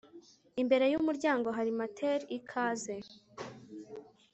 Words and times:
Imbere 0.61 0.85
yumuryango 0.93 1.47
hari 1.57 1.71
matel 1.79 2.19
ikaze 2.37 2.95